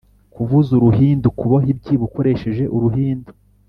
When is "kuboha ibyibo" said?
1.39-2.03